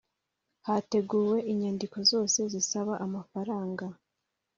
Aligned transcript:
Hateguwe 0.67 1.37
inyandiko 1.51 1.97
zose 2.11 2.39
zisaba 2.53 2.93
amafaranga 3.05 3.85